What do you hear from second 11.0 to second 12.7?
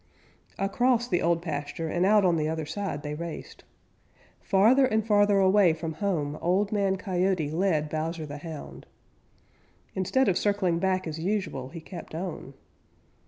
as usual, he kept on.